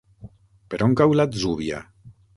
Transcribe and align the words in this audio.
Per 0.73 0.79
on 0.87 0.95
cau 1.03 1.13
l'Atzúbia? 1.19 1.83